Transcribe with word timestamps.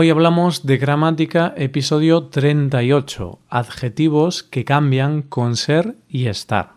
Hoy 0.00 0.10
hablamos 0.10 0.64
de 0.64 0.76
gramática 0.76 1.52
episodio 1.56 2.28
38, 2.28 3.40
adjetivos 3.48 4.44
que 4.44 4.64
cambian 4.64 5.22
con 5.22 5.56
ser 5.56 5.96
y 6.08 6.28
estar. 6.28 6.74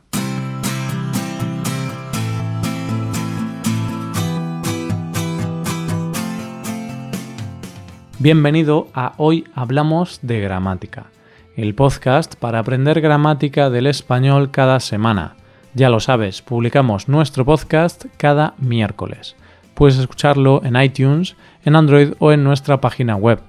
Bienvenido 8.18 8.88
a 8.96 9.14
Hoy 9.18 9.44
Hablamos 9.54 10.18
de 10.24 10.40
Gramática, 10.40 11.12
el 11.56 11.76
podcast 11.76 12.34
para 12.38 12.58
aprender 12.58 13.02
gramática 13.02 13.70
del 13.70 13.86
español 13.86 14.50
cada 14.50 14.80
semana. 14.80 15.36
Ya 15.76 15.92
lo 15.92 16.00
sabes, 16.00 16.42
publicamos 16.42 17.08
nuestro 17.08 17.46
podcast 17.46 18.06
cada 18.18 18.56
miércoles. 18.58 19.36
Puedes 19.82 19.98
escucharlo 19.98 20.61
en 20.63 20.79
iTunes, 20.79 21.36
en 21.66 21.75
Android 21.75 22.14
o 22.20 22.32
en 22.32 22.43
nuestra 22.43 22.79
página 22.82 23.16
web. 23.16 23.41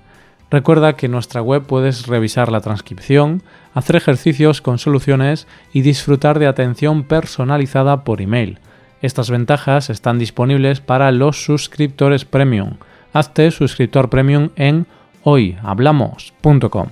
Recuerda 0.50 0.94
que 0.94 1.04
en 1.04 1.12
nuestra 1.12 1.42
web 1.42 1.64
puedes 1.66 2.07
revisar 2.07 2.50
la 2.50 2.62
transcripción, 2.62 3.43
hacer 3.74 3.96
ejercicios 3.96 4.62
con 4.62 4.79
soluciones 4.79 5.46
y 5.74 5.82
disfrutar 5.82 6.38
de 6.38 6.46
atención 6.46 7.02
personalizada 7.04 8.02
por 8.02 8.22
email. 8.22 8.60
Estas 9.02 9.29
ventajas 9.29 9.90
están 9.90 10.18
disponibles 10.18 10.80
para 10.80 11.12
los 11.12 11.44
suscriptores 11.44 12.24
premium. 12.24 12.76
Hazte 13.12 13.50
suscriptor 13.50 14.08
premium 14.08 14.49
en 14.57 14.86
hoyhablamos.com. 15.24 16.88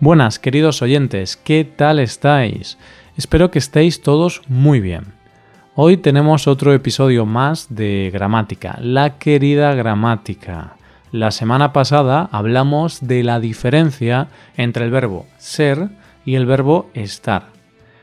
Buenas, 0.00 0.38
queridos 0.38 0.80
oyentes, 0.80 1.36
¿qué 1.36 1.64
tal 1.64 1.98
estáis? 1.98 2.78
Espero 3.18 3.50
que 3.50 3.58
estéis 3.58 4.00
todos 4.00 4.40
muy 4.48 4.80
bien. 4.80 5.21
Hoy 5.74 5.96
tenemos 5.96 6.48
otro 6.48 6.74
episodio 6.74 7.24
más 7.24 7.74
de 7.74 8.10
gramática, 8.12 8.76
la 8.82 9.16
querida 9.16 9.72
gramática. 9.74 10.76
La 11.12 11.30
semana 11.30 11.72
pasada 11.72 12.28
hablamos 12.30 13.06
de 13.08 13.22
la 13.22 13.40
diferencia 13.40 14.28
entre 14.58 14.84
el 14.84 14.90
verbo 14.90 15.24
ser 15.38 15.88
y 16.26 16.34
el 16.34 16.44
verbo 16.44 16.90
estar. 16.92 17.44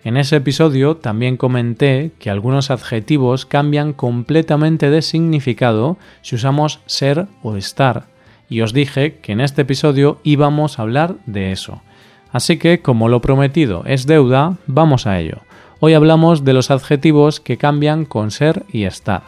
En 0.03 0.17
ese 0.17 0.37
episodio 0.37 0.97
también 0.97 1.37
comenté 1.37 2.11
que 2.17 2.31
algunos 2.31 2.71
adjetivos 2.71 3.45
cambian 3.45 3.93
completamente 3.93 4.89
de 4.89 5.03
significado 5.03 5.99
si 6.23 6.37
usamos 6.37 6.79
ser 6.87 7.27
o 7.43 7.55
estar, 7.55 8.05
y 8.49 8.61
os 8.61 8.73
dije 8.73 9.19
que 9.21 9.33
en 9.33 9.41
este 9.41 9.61
episodio 9.61 10.19
íbamos 10.23 10.79
a 10.79 10.81
hablar 10.81 11.17
de 11.27 11.51
eso. 11.51 11.83
Así 12.31 12.57
que, 12.57 12.81
como 12.81 13.09
lo 13.09 13.21
prometido 13.21 13.83
es 13.85 14.07
deuda, 14.07 14.57
vamos 14.65 15.05
a 15.05 15.19
ello. 15.19 15.41
Hoy 15.81 15.93
hablamos 15.93 16.43
de 16.43 16.51
los 16.51 16.71
adjetivos 16.71 17.39
que 17.39 17.55
cambian 17.55 18.03
con 18.03 18.31
ser 18.31 18.65
y 18.67 18.83
estar. 18.83 19.21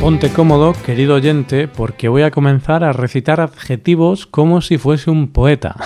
Ponte 0.00 0.30
cómodo, 0.30 0.72
querido 0.86 1.16
oyente, 1.16 1.68
porque 1.68 2.08
voy 2.08 2.22
a 2.22 2.30
comenzar 2.30 2.82
a 2.84 2.94
recitar 2.94 3.42
adjetivos 3.42 4.26
como 4.26 4.62
si 4.62 4.78
fuese 4.78 5.10
un 5.10 5.28
poeta. 5.28 5.76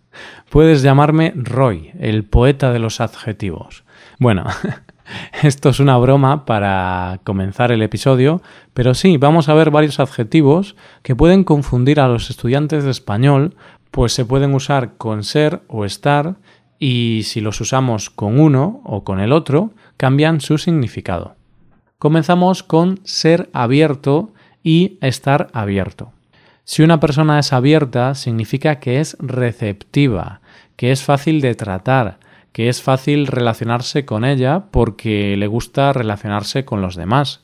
Puedes 0.48 0.82
llamarme 0.82 1.32
Roy, 1.34 1.90
el 1.98 2.22
poeta 2.22 2.72
de 2.72 2.78
los 2.78 3.00
adjetivos. 3.00 3.82
Bueno, 4.20 4.44
esto 5.42 5.68
es 5.70 5.80
una 5.80 5.96
broma 5.98 6.44
para 6.44 7.20
comenzar 7.24 7.72
el 7.72 7.82
episodio, 7.82 8.42
pero 8.74 8.94
sí, 8.94 9.16
vamos 9.16 9.48
a 9.48 9.54
ver 9.54 9.70
varios 9.70 10.00
adjetivos 10.00 10.76
que 11.02 11.16
pueden 11.16 11.44
confundir 11.44 12.00
a 12.00 12.08
los 12.08 12.30
estudiantes 12.30 12.84
de 12.84 12.90
español 12.90 13.54
pues 13.96 14.12
se 14.12 14.26
pueden 14.26 14.54
usar 14.54 14.98
con 14.98 15.24
ser 15.24 15.62
o 15.68 15.86
estar 15.86 16.36
y 16.78 17.22
si 17.24 17.40
los 17.40 17.62
usamos 17.62 18.10
con 18.10 18.38
uno 18.38 18.82
o 18.84 19.04
con 19.04 19.20
el 19.20 19.32
otro, 19.32 19.70
cambian 19.96 20.42
su 20.42 20.58
significado. 20.58 21.36
Comenzamos 21.98 22.62
con 22.62 23.00
ser 23.04 23.48
abierto 23.54 24.34
y 24.62 24.98
estar 25.00 25.48
abierto. 25.54 26.12
Si 26.64 26.82
una 26.82 27.00
persona 27.00 27.38
es 27.38 27.54
abierta, 27.54 28.14
significa 28.14 28.80
que 28.80 29.00
es 29.00 29.16
receptiva, 29.18 30.42
que 30.76 30.92
es 30.92 31.02
fácil 31.02 31.40
de 31.40 31.54
tratar, 31.54 32.18
que 32.56 32.70
es 32.70 32.80
fácil 32.80 33.26
relacionarse 33.26 34.06
con 34.06 34.24
ella 34.24 34.68
porque 34.70 35.36
le 35.36 35.46
gusta 35.46 35.92
relacionarse 35.92 36.64
con 36.64 36.80
los 36.80 36.96
demás. 36.96 37.42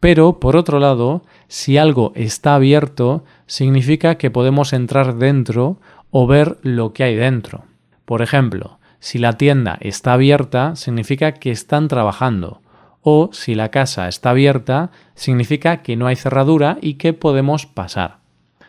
Pero, 0.00 0.40
por 0.40 0.56
otro 0.56 0.78
lado, 0.78 1.20
si 1.48 1.76
algo 1.76 2.12
está 2.14 2.54
abierto, 2.54 3.26
significa 3.46 4.14
que 4.14 4.30
podemos 4.30 4.72
entrar 4.72 5.16
dentro 5.16 5.76
o 6.10 6.26
ver 6.26 6.56
lo 6.62 6.94
que 6.94 7.04
hay 7.04 7.14
dentro. 7.14 7.66
Por 8.06 8.22
ejemplo, 8.22 8.78
si 9.00 9.18
la 9.18 9.34
tienda 9.34 9.76
está 9.82 10.14
abierta, 10.14 10.76
significa 10.76 11.32
que 11.32 11.50
están 11.50 11.88
trabajando. 11.88 12.62
O 13.02 13.28
si 13.34 13.54
la 13.54 13.70
casa 13.70 14.08
está 14.08 14.30
abierta, 14.30 14.92
significa 15.14 15.82
que 15.82 15.94
no 15.94 16.06
hay 16.06 16.16
cerradura 16.16 16.78
y 16.80 16.94
que 16.94 17.12
podemos 17.12 17.66
pasar. 17.66 18.20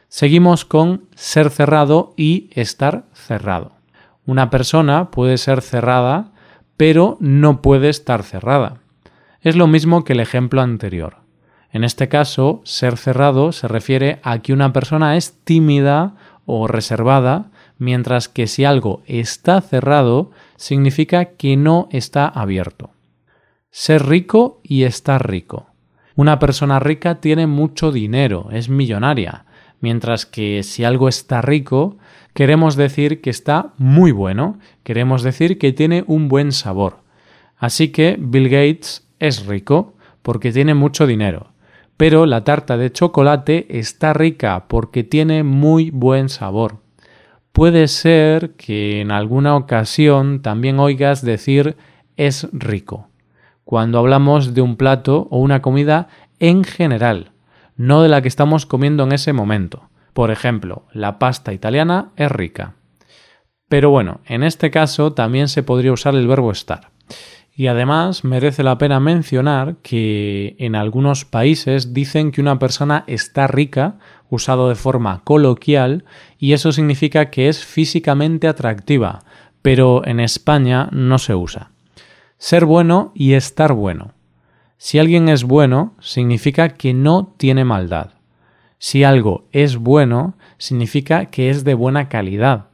Seguimos 0.10 0.66
con 0.66 1.06
ser 1.16 1.50
cerrado 1.50 2.14
y 2.18 2.50
estar 2.54 3.06
cerrado. 3.14 3.79
Una 4.30 4.52
persona 4.52 5.10
puede 5.10 5.40
ser 5.40 5.64
cerrada, 5.64 6.34
pero 6.78 7.18
no 7.20 7.64
puede 7.64 7.90
estar 7.90 8.22
cerrada. 8.22 8.78
Es 9.42 9.56
lo 9.56 9.66
mismo 9.66 10.04
que 10.04 10.14
el 10.14 10.20
ejemplo 10.20 10.62
anterior. 10.62 11.18
En 11.72 11.84
este 11.84 12.10
caso, 12.10 12.62
ser 12.64 12.98
cerrado 12.98 13.52
se 13.52 13.68
refiere 13.68 14.20
a 14.22 14.38
que 14.38 14.54
una 14.54 14.72
persona 14.72 15.18
es 15.18 15.44
tímida 15.44 16.14
o 16.46 16.68
reservada, 16.68 17.50
mientras 17.80 18.30
que 18.30 18.46
si 18.46 18.66
algo 18.66 19.02
está 19.08 19.62
cerrado, 19.62 20.30
significa 20.58 21.26
que 21.26 21.58
no 21.58 21.88
está 21.90 22.28
abierto. 22.28 22.92
Ser 23.72 24.06
rico 24.06 24.62
y 24.62 24.84
estar 24.84 25.28
rico. 25.28 25.72
Una 26.16 26.38
persona 26.38 26.78
rica 26.78 27.16
tiene 27.16 27.48
mucho 27.48 27.92
dinero, 27.92 28.50
es 28.52 28.70
millonaria, 28.70 29.46
mientras 29.82 30.26
que 30.26 30.64
si 30.64 30.84
algo 30.84 31.08
está 31.08 31.42
rico, 31.42 31.98
queremos 32.34 32.76
decir 32.76 33.22
que 33.22 33.30
está 33.30 33.74
muy 33.78 34.12
bueno, 34.12 34.60
queremos 34.84 35.24
decir 35.24 35.58
que 35.58 35.74
tiene 35.74 36.04
un 36.08 36.28
buen 36.28 36.52
sabor. 36.52 36.98
Así 37.58 37.90
que 37.90 38.18
Bill 38.20 38.50
Gates 38.50 39.08
es 39.20 39.46
rico 39.46 39.96
porque 40.22 40.52
tiene 40.52 40.74
mucho 40.74 41.08
dinero, 41.08 41.52
pero 41.98 42.26
la 42.26 42.44
tarta 42.44 42.78
de 42.78 42.92
chocolate 42.92 43.68
está 43.78 44.14
rica 44.14 44.66
porque 44.68 45.04
tiene 45.04 45.44
muy 45.44 45.92
buen 45.92 46.30
sabor. 46.30 46.78
Puede 47.52 47.88
ser 47.88 48.52
que 48.56 49.02
en 49.02 49.12
alguna 49.12 49.56
ocasión 49.56 50.42
también 50.42 50.80
oigas 50.80 51.24
decir 51.24 51.76
es 52.16 52.48
rico, 52.54 53.08
cuando 53.66 54.00
hablamos 54.00 54.54
de 54.54 54.62
un 54.62 54.78
plato 54.78 55.28
o 55.30 55.40
una 55.40 55.62
comida 55.62 56.08
en 56.40 56.64
general, 56.64 57.32
no 57.80 58.04
de 58.04 58.10
la 58.10 58.22
que 58.22 58.28
estamos 58.28 58.66
comiendo 58.66 59.06
en 59.06 59.14
ese 59.14 59.32
momento. 59.32 59.90
Por 60.12 60.32
ejemplo, 60.32 60.84
la 60.92 61.18
pasta 61.18 61.54
italiana 61.54 62.10
es 62.18 62.30
rica. 62.30 62.74
Pero 63.70 63.90
bueno, 63.90 64.20
en 64.26 64.44
este 64.44 64.70
caso 64.70 65.14
también 65.14 65.48
se 65.48 65.64
podría 65.64 65.94
usar 65.94 66.14
el 66.14 66.28
verbo 66.28 66.52
estar. 66.52 66.92
Y 67.56 67.68
además 67.68 68.26
merece 68.26 68.64
la 68.64 68.78
pena 68.78 69.00
mencionar 69.00 69.78
que 69.82 70.58
en 70.60 70.76
algunos 70.76 71.24
países 71.24 71.94
dicen 71.94 72.32
que 72.32 72.42
una 72.42 72.60
persona 72.60 73.06
está 73.08 73.48
rica, 73.48 73.96
usado 74.30 74.68
de 74.68 74.76
forma 74.76 75.22
coloquial, 75.24 76.04
y 76.38 76.52
eso 76.52 76.74
significa 76.74 77.30
que 77.30 77.48
es 77.48 77.64
físicamente 77.64 78.50
atractiva, 78.50 79.20
pero 79.62 80.06
en 80.06 80.20
España 80.20 80.90
no 80.92 81.18
se 81.18 81.34
usa. 81.34 81.72
Ser 82.38 82.66
bueno 82.66 83.14
y 83.16 83.36
estar 83.36 83.72
bueno. 83.72 84.19
Si 84.82 84.98
alguien 84.98 85.28
es 85.28 85.44
bueno, 85.44 85.94
significa 86.00 86.70
que 86.70 86.94
no 86.94 87.34
tiene 87.36 87.66
maldad. 87.66 88.12
Si 88.78 89.04
algo 89.04 89.44
es 89.52 89.76
bueno, 89.76 90.38
significa 90.58 91.26
que 91.26 91.50
es 91.50 91.66
de 91.66 91.74
buena 91.74 92.08
calidad. 92.08 92.68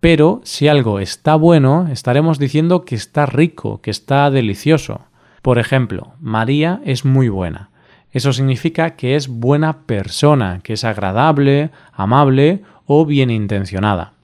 Pero 0.00 0.40
si 0.44 0.68
algo 0.68 0.98
está 0.98 1.34
bueno, 1.34 1.88
estaremos 1.92 2.38
diciendo 2.38 2.86
que 2.86 2.94
está 2.94 3.26
rico, 3.26 3.82
que 3.82 3.90
está 3.90 4.30
delicioso. 4.30 5.02
Por 5.42 5.58
ejemplo, 5.58 6.14
María 6.20 6.80
es 6.86 7.04
muy 7.04 7.28
buena. 7.28 7.68
Eso 8.12 8.32
significa 8.32 8.96
que 8.96 9.14
es 9.14 9.28
buena 9.28 9.82
persona, 9.82 10.60
que 10.62 10.72
es 10.72 10.84
agradable, 10.84 11.70
amable 11.92 12.62
o 12.86 13.04
bien 13.04 13.28
intencionada. 13.30 14.14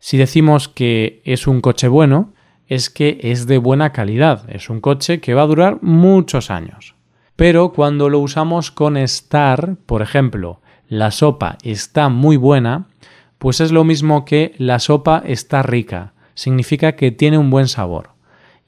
Si 0.00 0.16
decimos 0.16 0.68
que 0.68 1.22
es 1.24 1.46
un 1.46 1.60
coche 1.60 1.86
bueno, 1.86 2.32
es 2.68 2.90
que 2.90 3.18
es 3.22 3.46
de 3.46 3.58
buena 3.58 3.92
calidad, 3.92 4.48
es 4.48 4.70
un 4.70 4.80
coche 4.80 5.20
que 5.20 5.34
va 5.34 5.42
a 5.42 5.46
durar 5.46 5.78
muchos 5.82 6.50
años. 6.50 6.94
Pero 7.36 7.72
cuando 7.72 8.08
lo 8.08 8.18
usamos 8.18 8.70
con 8.70 8.96
estar, 8.96 9.76
por 9.86 10.02
ejemplo, 10.02 10.60
la 10.88 11.10
sopa 11.10 11.58
está 11.62 12.08
muy 12.08 12.36
buena, 12.36 12.86
pues 13.38 13.60
es 13.60 13.72
lo 13.72 13.84
mismo 13.84 14.24
que 14.24 14.54
la 14.58 14.78
sopa 14.78 15.22
está 15.24 15.62
rica, 15.62 16.14
significa 16.34 16.92
que 16.92 17.10
tiene 17.10 17.38
un 17.38 17.50
buen 17.50 17.68
sabor. 17.68 18.10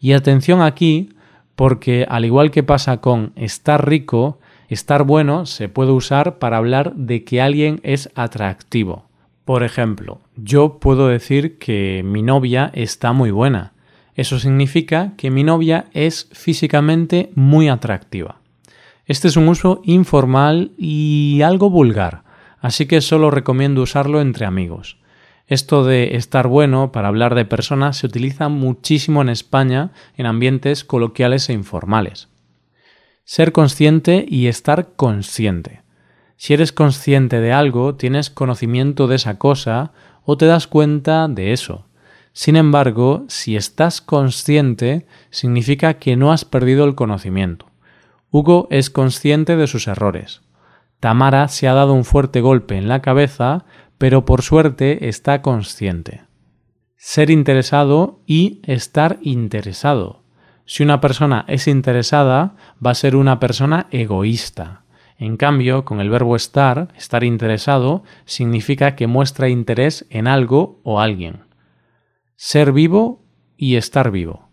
Y 0.00 0.12
atención 0.12 0.62
aquí, 0.62 1.10
porque 1.56 2.06
al 2.08 2.24
igual 2.24 2.50
que 2.50 2.62
pasa 2.62 3.00
con 3.00 3.32
estar 3.36 3.88
rico, 3.88 4.38
estar 4.68 5.02
bueno 5.04 5.46
se 5.46 5.68
puede 5.68 5.92
usar 5.92 6.38
para 6.38 6.58
hablar 6.58 6.94
de 6.94 7.24
que 7.24 7.40
alguien 7.40 7.80
es 7.82 8.10
atractivo. 8.14 9.06
Por 9.44 9.62
ejemplo, 9.62 10.20
yo 10.36 10.78
puedo 10.78 11.08
decir 11.08 11.58
que 11.58 12.02
mi 12.04 12.22
novia 12.22 12.70
está 12.74 13.12
muy 13.12 13.30
buena. 13.30 13.72
Eso 14.18 14.40
significa 14.40 15.12
que 15.16 15.30
mi 15.30 15.44
novia 15.44 15.84
es 15.92 16.28
físicamente 16.32 17.30
muy 17.36 17.68
atractiva. 17.68 18.40
Este 19.06 19.28
es 19.28 19.36
un 19.36 19.46
uso 19.46 19.80
informal 19.84 20.72
y 20.76 21.42
algo 21.42 21.70
vulgar, 21.70 22.24
así 22.60 22.86
que 22.86 23.00
solo 23.00 23.30
recomiendo 23.30 23.80
usarlo 23.80 24.20
entre 24.20 24.44
amigos. 24.44 24.98
Esto 25.46 25.84
de 25.84 26.16
estar 26.16 26.48
bueno 26.48 26.90
para 26.90 27.06
hablar 27.06 27.36
de 27.36 27.44
personas 27.44 27.98
se 27.98 28.06
utiliza 28.06 28.48
muchísimo 28.48 29.22
en 29.22 29.28
España 29.28 29.92
en 30.16 30.26
ambientes 30.26 30.82
coloquiales 30.82 31.48
e 31.48 31.52
informales. 31.52 32.28
Ser 33.22 33.52
consciente 33.52 34.26
y 34.28 34.48
estar 34.48 34.96
consciente. 34.96 35.82
Si 36.36 36.54
eres 36.54 36.72
consciente 36.72 37.38
de 37.38 37.52
algo, 37.52 37.94
tienes 37.94 38.30
conocimiento 38.30 39.06
de 39.06 39.14
esa 39.14 39.38
cosa 39.38 39.92
o 40.24 40.36
te 40.36 40.46
das 40.46 40.66
cuenta 40.66 41.28
de 41.28 41.52
eso. 41.52 41.87
Sin 42.38 42.54
embargo, 42.54 43.24
si 43.26 43.56
estás 43.56 44.00
consciente, 44.00 45.08
significa 45.28 45.94
que 45.94 46.14
no 46.14 46.30
has 46.30 46.44
perdido 46.44 46.84
el 46.84 46.94
conocimiento. 46.94 47.66
Hugo 48.30 48.68
es 48.70 48.90
consciente 48.90 49.56
de 49.56 49.66
sus 49.66 49.88
errores. 49.88 50.42
Tamara 51.00 51.48
se 51.48 51.66
ha 51.66 51.74
dado 51.74 51.94
un 51.94 52.04
fuerte 52.04 52.40
golpe 52.40 52.76
en 52.78 52.86
la 52.86 53.02
cabeza, 53.02 53.64
pero 53.98 54.24
por 54.24 54.42
suerte 54.42 55.08
está 55.08 55.42
consciente. 55.42 56.20
Ser 56.94 57.30
interesado 57.30 58.20
y 58.24 58.60
estar 58.62 59.18
interesado. 59.20 60.22
Si 60.64 60.84
una 60.84 61.00
persona 61.00 61.44
es 61.48 61.66
interesada, 61.66 62.54
va 62.80 62.92
a 62.92 62.94
ser 62.94 63.16
una 63.16 63.40
persona 63.40 63.88
egoísta. 63.90 64.84
En 65.18 65.36
cambio, 65.36 65.84
con 65.84 65.98
el 66.00 66.08
verbo 66.08 66.36
estar, 66.36 66.86
estar 66.96 67.24
interesado, 67.24 68.04
significa 68.26 68.94
que 68.94 69.08
muestra 69.08 69.48
interés 69.48 70.06
en 70.08 70.28
algo 70.28 70.78
o 70.84 71.00
alguien. 71.00 71.47
Ser 72.40 72.70
vivo 72.70 73.20
y 73.56 73.74
estar 73.74 74.12
vivo. 74.12 74.48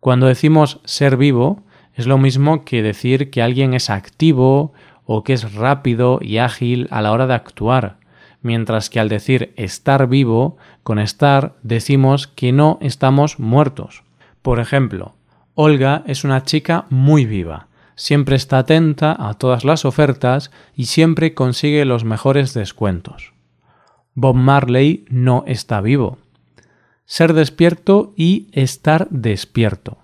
Cuando 0.00 0.26
decimos 0.26 0.80
ser 0.84 1.16
vivo, 1.16 1.62
es 1.94 2.08
lo 2.08 2.18
mismo 2.18 2.64
que 2.64 2.82
decir 2.82 3.30
que 3.30 3.40
alguien 3.40 3.72
es 3.72 3.88
activo 3.88 4.72
o 5.04 5.22
que 5.22 5.32
es 5.32 5.54
rápido 5.54 6.18
y 6.20 6.38
ágil 6.38 6.88
a 6.90 7.00
la 7.00 7.12
hora 7.12 7.28
de 7.28 7.34
actuar, 7.34 7.98
mientras 8.42 8.90
que 8.90 8.98
al 8.98 9.08
decir 9.08 9.54
estar 9.56 10.08
vivo, 10.08 10.56
con 10.82 10.98
estar 10.98 11.54
decimos 11.62 12.26
que 12.26 12.50
no 12.50 12.78
estamos 12.80 13.38
muertos. 13.38 14.02
Por 14.42 14.58
ejemplo, 14.58 15.14
Olga 15.54 16.02
es 16.06 16.24
una 16.24 16.42
chica 16.42 16.86
muy 16.90 17.26
viva 17.26 17.68
siempre 18.00 18.34
está 18.34 18.60
atenta 18.60 19.14
a 19.18 19.34
todas 19.34 19.62
las 19.62 19.84
ofertas 19.84 20.50
y 20.74 20.86
siempre 20.86 21.34
consigue 21.34 21.84
los 21.84 22.02
mejores 22.02 22.54
descuentos. 22.54 23.34
Bob 24.14 24.36
Marley 24.36 25.04
no 25.10 25.44
está 25.46 25.82
vivo. 25.82 26.16
Ser 27.10 27.32
despierto 27.32 28.14
y 28.16 28.46
estar 28.52 29.08
despierto. 29.10 29.98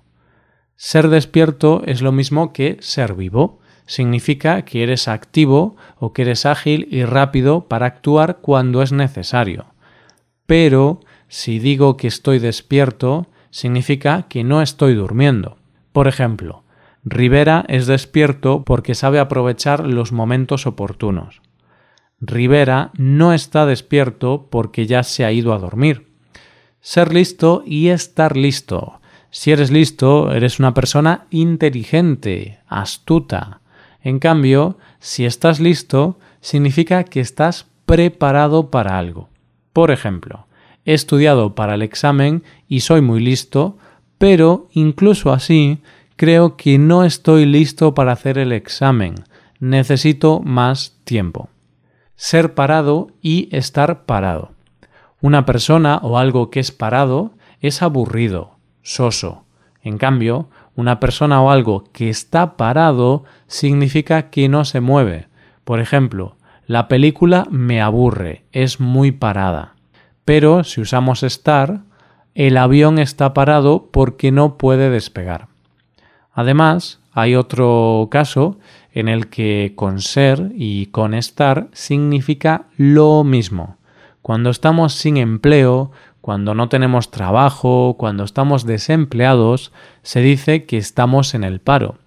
Ser 0.74 1.08
despierto 1.08 1.82
es 1.86 2.02
lo 2.02 2.10
mismo 2.10 2.52
que 2.52 2.78
ser 2.80 3.14
vivo. 3.14 3.60
Significa 3.86 4.62
que 4.62 4.82
eres 4.82 5.06
activo 5.06 5.76
o 6.00 6.12
que 6.12 6.22
eres 6.22 6.46
ágil 6.46 6.88
y 6.90 7.04
rápido 7.04 7.68
para 7.68 7.86
actuar 7.86 8.38
cuando 8.38 8.82
es 8.82 8.90
necesario. 8.90 9.66
Pero 10.46 10.98
si 11.28 11.60
digo 11.60 11.96
que 11.96 12.08
estoy 12.08 12.40
despierto, 12.40 13.28
significa 13.50 14.26
que 14.28 14.42
no 14.42 14.60
estoy 14.60 14.96
durmiendo. 14.96 15.58
Por 15.92 16.08
ejemplo, 16.08 16.64
Rivera 17.04 17.64
es 17.68 17.86
despierto 17.86 18.64
porque 18.64 18.96
sabe 18.96 19.20
aprovechar 19.20 19.86
los 19.86 20.10
momentos 20.10 20.66
oportunos. 20.66 21.40
Rivera 22.18 22.90
no 22.98 23.32
está 23.32 23.64
despierto 23.64 24.48
porque 24.50 24.88
ya 24.88 25.04
se 25.04 25.24
ha 25.24 25.30
ido 25.30 25.54
a 25.54 25.60
dormir. 25.60 26.15
Ser 26.86 27.12
listo 27.12 27.64
y 27.66 27.88
estar 27.88 28.36
listo. 28.36 29.00
Si 29.30 29.50
eres 29.50 29.72
listo, 29.72 30.32
eres 30.32 30.60
una 30.60 30.72
persona 30.72 31.26
inteligente, 31.30 32.60
astuta. 32.68 33.60
En 34.02 34.20
cambio, 34.20 34.78
si 35.00 35.24
estás 35.24 35.58
listo, 35.58 36.20
significa 36.40 37.02
que 37.02 37.18
estás 37.18 37.66
preparado 37.86 38.70
para 38.70 38.98
algo. 38.98 39.28
Por 39.72 39.90
ejemplo, 39.90 40.46
he 40.84 40.94
estudiado 40.94 41.56
para 41.56 41.74
el 41.74 41.82
examen 41.82 42.44
y 42.68 42.80
soy 42.80 43.00
muy 43.00 43.18
listo, 43.18 43.78
pero 44.18 44.68
incluso 44.70 45.32
así 45.32 45.80
Creo 46.16 46.56
que 46.56 46.78
no 46.78 47.04
estoy 47.04 47.44
listo 47.44 47.94
para 47.94 48.12
hacer 48.12 48.38
el 48.38 48.52
examen. 48.52 49.16
Necesito 49.60 50.40
más 50.40 50.96
tiempo. 51.04 51.50
Ser 52.14 52.54
parado 52.54 53.08
y 53.20 53.54
estar 53.54 54.06
parado. 54.06 54.55
Una 55.20 55.46
persona 55.46 55.98
o 56.02 56.18
algo 56.18 56.50
que 56.50 56.60
es 56.60 56.72
parado 56.72 57.32
es 57.60 57.82
aburrido, 57.82 58.56
soso. 58.82 59.44
En 59.82 59.98
cambio, 59.98 60.48
una 60.74 61.00
persona 61.00 61.40
o 61.40 61.50
algo 61.50 61.84
que 61.92 62.10
está 62.10 62.56
parado 62.56 63.24
significa 63.46 64.30
que 64.30 64.48
no 64.48 64.64
se 64.64 64.80
mueve. 64.80 65.28
Por 65.64 65.80
ejemplo, 65.80 66.36
la 66.66 66.88
película 66.88 67.46
me 67.50 67.80
aburre, 67.80 68.44
es 68.52 68.78
muy 68.80 69.10
parada. 69.12 69.74
Pero 70.24 70.64
si 70.64 70.80
usamos 70.80 71.22
estar, 71.22 71.80
el 72.34 72.58
avión 72.58 72.98
está 72.98 73.32
parado 73.32 73.88
porque 73.90 74.32
no 74.32 74.58
puede 74.58 74.90
despegar. 74.90 75.48
Además, 76.32 77.00
hay 77.12 77.34
otro 77.34 78.08
caso 78.10 78.58
en 78.92 79.08
el 79.08 79.28
que 79.28 79.72
con 79.74 80.00
ser 80.00 80.52
y 80.54 80.86
con 80.86 81.14
estar 81.14 81.68
significa 81.72 82.66
lo 82.76 83.24
mismo. 83.24 83.78
Cuando 84.26 84.50
estamos 84.50 84.94
sin 84.94 85.18
empleo, 85.18 85.92
cuando 86.20 86.52
no 86.52 86.68
tenemos 86.68 87.12
trabajo, 87.12 87.94
cuando 87.96 88.24
estamos 88.24 88.66
desempleados, 88.66 89.70
se 90.02 90.20
dice 90.20 90.64
que 90.64 90.78
estamos 90.78 91.32
en 91.36 91.44
el 91.44 91.60
paro. 91.60 91.98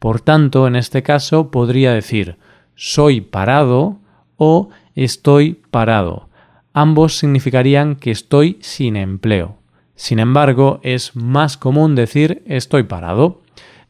Por 0.00 0.20
tanto, 0.20 0.66
en 0.66 0.74
este 0.74 1.04
caso 1.04 1.52
podría 1.52 1.92
decir 1.92 2.36
soy 2.74 3.20
parado 3.20 4.00
o 4.36 4.70
estoy 4.96 5.62
parado. 5.70 6.28
Ambos 6.72 7.16
significarían 7.18 7.94
que 7.94 8.10
estoy 8.10 8.58
sin 8.60 8.96
empleo. 8.96 9.54
Sin 9.94 10.18
embargo, 10.18 10.80
es 10.82 11.14
más 11.14 11.56
común 11.56 11.94
decir 11.94 12.42
estoy 12.46 12.82
parado. 12.82 13.41